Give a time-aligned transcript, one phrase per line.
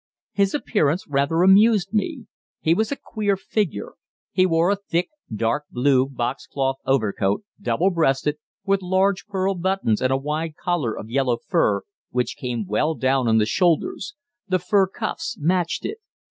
[0.33, 2.25] His appearance rather amused me.
[2.61, 3.91] His was a queer figure.
[4.31, 10.01] He wore a thick, dark blue box cloth overcoat, double breasted, with large pearl buttons,
[10.01, 14.15] and a wide collar of yellow fur, which came well down on the shoulders;
[14.47, 15.99] the fur cuffs matched it.